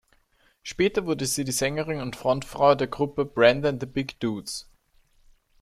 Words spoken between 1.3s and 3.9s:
die Sängerin und Frontfrau der Gruppe "Brenda and the